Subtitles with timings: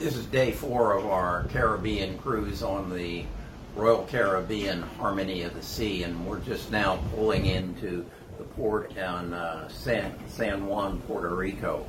[0.00, 3.26] This is day four of our Caribbean cruise on the
[3.76, 8.06] Royal Caribbean Harmony of the Sea, and we're just now pulling into
[8.38, 11.84] the port on uh, San, San Juan, Puerto Rico.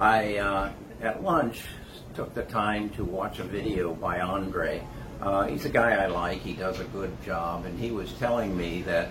[0.00, 0.72] I, uh,
[1.02, 1.62] at lunch,
[2.14, 4.84] took the time to watch a video by Andre.
[5.20, 8.56] Uh, he's a guy I like, he does a good job, and he was telling
[8.56, 9.08] me that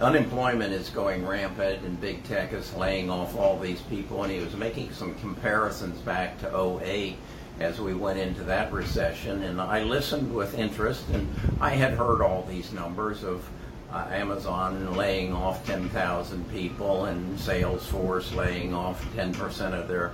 [0.00, 4.38] unemployment is going rampant and big tech is laying off all these people, and he
[4.38, 7.16] was making some comparisons back to 08
[7.60, 9.42] as we went into that recession.
[9.42, 11.28] And I listened with interest, and
[11.60, 13.48] I had heard all these numbers of
[13.92, 20.12] uh, Amazon laying off 10,000 people and Salesforce laying off 10% of their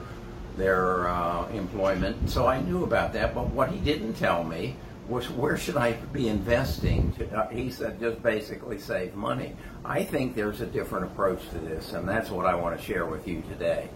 [0.57, 2.31] their uh, employment.
[2.31, 4.77] So I knew about that, but what he didn't tell me
[5.09, 7.13] was where should I be investing?
[7.15, 9.55] To, uh, he said just basically save money.
[9.85, 13.05] I think there's a different approach to this, and that's what I want to share
[13.05, 13.89] with you today.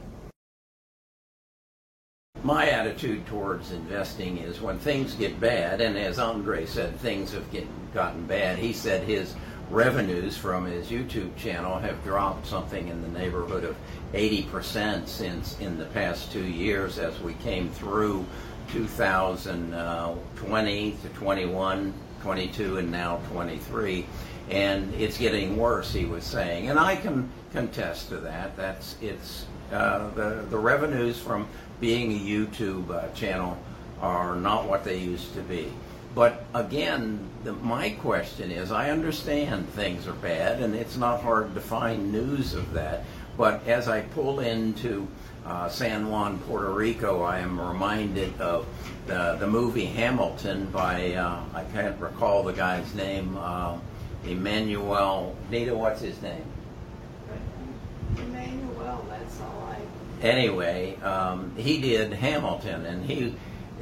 [2.44, 7.50] My attitude towards investing is when things get bad, and as Andre said, things have
[7.50, 8.58] get, gotten bad.
[8.58, 9.34] He said his
[9.70, 13.76] revenues from his YouTube channel have dropped something in the neighborhood of
[14.12, 18.24] 80% since in the past two years as we came through
[18.72, 24.06] 2020 to 21, 22, and now 23.
[24.50, 26.70] And it's getting worse, he was saying.
[26.70, 28.56] And I can contest to that.
[28.56, 31.46] That's it's uh, the the revenues from
[31.80, 33.56] being a YouTube uh, channel
[34.00, 35.72] are not what they used to be.
[36.14, 41.54] But again, the, my question is I understand things are bad, and it's not hard
[41.54, 43.04] to find news of that.
[43.36, 45.06] But as I pull into
[45.46, 48.66] uh, San Juan, Puerto Rico, I am reminded of
[49.06, 53.78] the, the movie Hamilton by, uh, I can't recall the guy's name, uh,
[54.26, 56.42] Emmanuel, Nita, what's his name?
[58.20, 60.24] Emmanuel, that's all I.
[60.26, 63.34] Anyway, um, he did Hamilton, and he,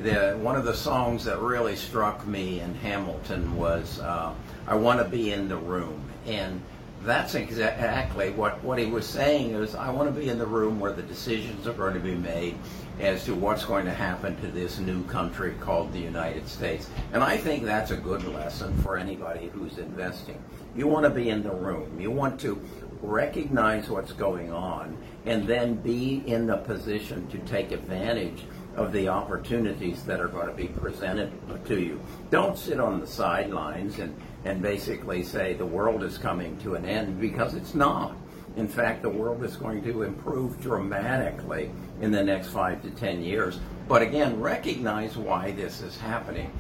[0.03, 4.34] the, one of the songs that really struck me in Hamilton was uh,
[4.67, 6.03] I Want to Be in the Room.
[6.27, 6.61] And
[7.03, 10.81] that's exactly what, what he was saying is I want to be in the room
[10.81, 12.59] where the decisions are going to be made
[12.99, 16.88] as to what's going to happen to this new country called the United States.
[17.12, 20.43] And I think that's a good lesson for anybody who's investing.
[20.75, 22.00] You want to be in the room.
[22.00, 22.61] You want to
[23.06, 28.44] recognize what's going on and then be in the position to take advantage
[28.75, 31.33] of the opportunities that are going to be presented
[31.65, 32.00] to you.
[32.31, 36.84] Don't sit on the sidelines and, and basically say the world is coming to an
[36.84, 38.17] end because it's not.
[38.56, 43.23] In fact, the world is going to improve dramatically in the next five to ten
[43.23, 43.61] years.
[43.88, 46.50] But again, recognize why this is happening.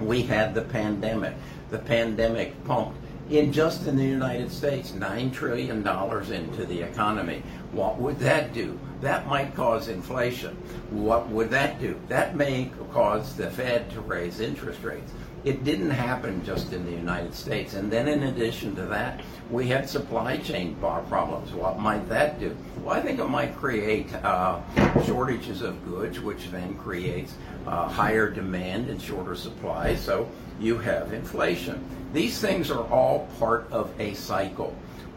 [0.00, 1.34] We had the pandemic.
[1.70, 2.96] The pandemic pumped
[3.30, 7.42] in just in the United States, $9 trillion into the economy.
[7.72, 8.78] What would that do?
[9.00, 10.56] That might cause inflation.
[10.90, 12.00] What would that do?
[12.08, 15.12] That may cause the Fed to raise interest rates.
[15.44, 17.74] It didn't happen just in the United States.
[17.74, 21.52] And then, in addition to that, we had supply chain problems.
[21.52, 22.56] What might that do?
[22.82, 24.60] Well, I think it might create uh,
[25.04, 27.34] shortages of goods, which then creates
[27.66, 29.94] uh, higher demand and shorter supply.
[29.94, 30.28] So
[30.58, 31.84] you have inflation.
[32.12, 34.74] These things are all part of a cycle.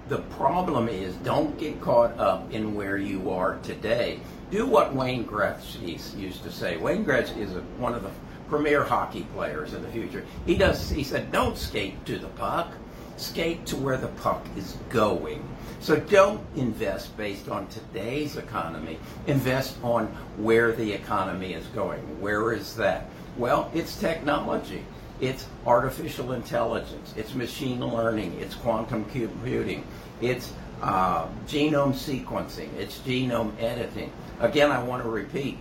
[0.07, 4.19] The problem is don't get caught up in where you are today.
[4.51, 6.77] Do what Wayne Gretzky used to say.
[6.77, 8.11] Wayne Gretzky is a, one of the
[8.51, 10.25] premier hockey players in the future.
[10.45, 10.89] He does.
[10.89, 12.73] He said, "Don't skate to the puck,
[13.15, 15.41] skate to where the puck is going."
[15.79, 18.99] So don't invest based on today's economy.
[19.25, 20.07] Invest on
[20.37, 22.01] where the economy is going.
[22.19, 23.09] Where is that?
[23.37, 24.83] Well, it's technology.
[25.21, 27.13] It's artificial intelligence.
[27.15, 28.37] It's machine learning.
[28.41, 29.85] It's quantum computing.
[30.19, 30.51] It's
[30.81, 32.69] uh, genome sequencing.
[32.77, 34.11] It's genome editing.
[34.41, 35.57] Again, I want to repeat.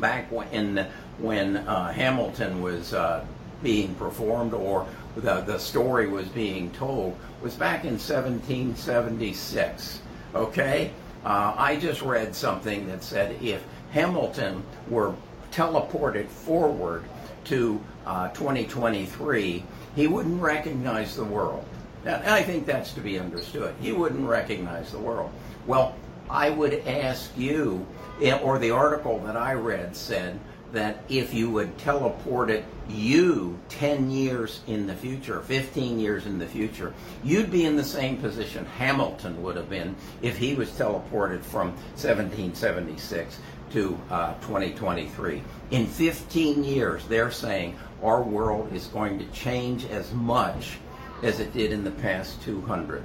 [0.00, 0.86] Back when
[1.18, 3.24] when uh, Hamilton was uh,
[3.62, 4.86] being performed or
[5.16, 10.00] the, the story was being told was back in 1776.
[10.34, 10.90] Okay?
[11.24, 15.14] Uh, I just read something that said if Hamilton were
[15.50, 17.04] teleported forward
[17.44, 19.64] to uh, 2023,
[19.96, 21.64] he wouldn't recognize the world.
[22.04, 23.74] And I think that's to be understood.
[23.80, 25.30] He wouldn't recognize the world.
[25.66, 25.96] Well,
[26.30, 27.86] I would ask you,
[28.22, 30.38] eh, or the article that I read said
[30.72, 36.38] that if you would teleport it you 10 years in the future, 15 years in
[36.38, 36.92] the future,
[37.24, 41.68] you'd be in the same position Hamilton would have been if he was teleported from
[41.96, 43.38] 1776
[43.72, 45.42] to uh, 2023.
[45.70, 50.78] In 15 years, they're saying our world is going to change as much
[51.22, 53.02] as it did in the past 200.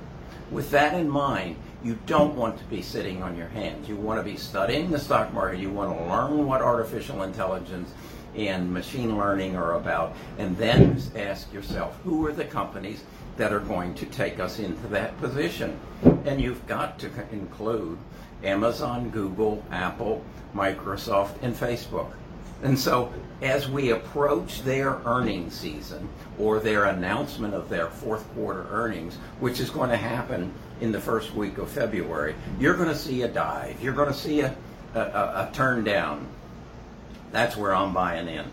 [0.51, 3.89] With that in mind, You don't want to be sitting on your hands.
[3.89, 5.59] You want to be studying the stock market.
[5.59, 7.91] You want to learn what artificial intelligence
[8.35, 13.03] and machine learning are about, and then ask yourself, who are the companies
[13.37, 15.77] that are going to take us into that position?
[16.25, 17.97] And you've got to include
[18.43, 20.23] Amazon, Google, Apple,
[20.55, 22.13] Microsoft, and Facebook.
[22.63, 26.07] And so, as we approach their earnings season
[26.39, 30.53] or their announcement of their fourth quarter earnings, which is going to happen
[30.83, 33.81] in the first week of February, you're going to see a dive.
[33.81, 34.53] You're going to see a,
[34.93, 36.27] a, a, a turn down.
[37.31, 38.45] That's where I'm buying in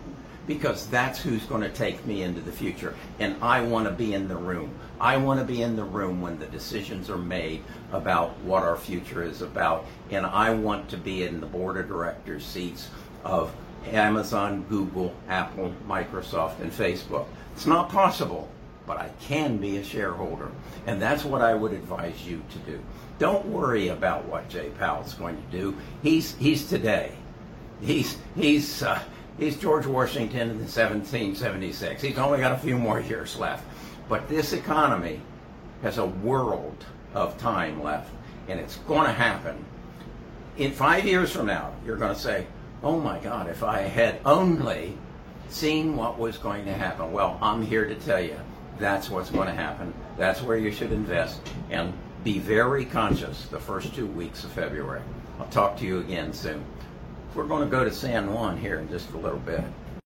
[0.46, 2.94] because that's who's going to take me into the future.
[3.18, 4.70] And I want to be in the room.
[5.00, 8.76] I want to be in the room when the decisions are made about what our
[8.76, 9.86] future is about.
[10.12, 12.90] And I want to be in the board of directors seats
[13.24, 13.52] of
[13.86, 17.26] Amazon, Google, Apple, Microsoft, and Facebook.
[17.54, 18.48] It's not possible,
[18.90, 20.50] but I can be a shareholder.
[20.88, 22.80] And that's what I would advise you to do.
[23.20, 25.76] Don't worry about what Jay Powell's going to do.
[26.02, 27.12] He's, he's today.
[27.80, 29.00] He's, he's, uh,
[29.38, 32.02] he's George Washington in 1776.
[32.02, 33.64] He's only got a few more years left.
[34.08, 35.20] But this economy
[35.82, 36.84] has a world
[37.14, 38.10] of time left,
[38.48, 39.64] and it's going to happen.
[40.56, 42.44] In five years from now, you're going to say,
[42.82, 44.98] oh my God, if I had only
[45.48, 47.12] seen what was going to happen.
[47.12, 48.36] Well, I'm here to tell you
[48.80, 49.92] that's what's going to happen.
[50.16, 51.40] That's where you should invest.
[51.70, 51.92] And
[52.24, 55.02] be very conscious the first two weeks of February.
[55.38, 56.64] I'll talk to you again soon.
[57.34, 59.62] We're going to go to San Juan here in just a little bit.